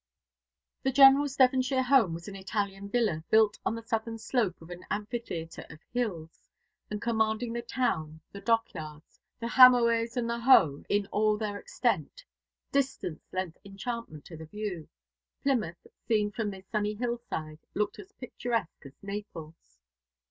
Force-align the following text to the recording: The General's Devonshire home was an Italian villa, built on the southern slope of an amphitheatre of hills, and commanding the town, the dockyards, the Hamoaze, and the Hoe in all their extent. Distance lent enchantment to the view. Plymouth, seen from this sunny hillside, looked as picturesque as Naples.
The 0.81 0.91
General's 0.91 1.35
Devonshire 1.35 1.83
home 1.83 2.15
was 2.15 2.27
an 2.27 2.35
Italian 2.35 2.89
villa, 2.89 3.23
built 3.29 3.59
on 3.63 3.75
the 3.75 3.83
southern 3.83 4.17
slope 4.17 4.59
of 4.59 4.71
an 4.71 4.83
amphitheatre 4.89 5.67
of 5.69 5.77
hills, 5.93 6.49
and 6.89 6.99
commanding 6.99 7.53
the 7.53 7.61
town, 7.61 8.19
the 8.31 8.41
dockyards, 8.41 9.19
the 9.39 9.45
Hamoaze, 9.45 10.17
and 10.17 10.27
the 10.27 10.39
Hoe 10.39 10.83
in 10.89 11.05
all 11.11 11.37
their 11.37 11.55
extent. 11.59 12.25
Distance 12.71 13.21
lent 13.31 13.57
enchantment 13.63 14.25
to 14.25 14.35
the 14.35 14.47
view. 14.47 14.89
Plymouth, 15.43 15.85
seen 16.07 16.31
from 16.31 16.49
this 16.49 16.65
sunny 16.71 16.95
hillside, 16.95 17.59
looked 17.75 17.99
as 17.99 18.11
picturesque 18.13 18.83
as 18.87 18.93
Naples. 19.03 19.77